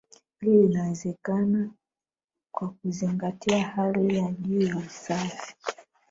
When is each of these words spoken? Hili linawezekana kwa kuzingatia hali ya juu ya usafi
Hili 0.41 0.67
linawezekana 0.67 1.71
kwa 2.51 2.69
kuzingatia 2.69 3.67
hali 3.67 4.15
ya 4.17 4.31
juu 4.39 4.61
ya 4.61 4.77
usafi 4.77 5.53